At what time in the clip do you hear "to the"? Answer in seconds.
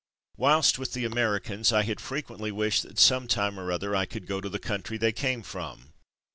4.41-4.57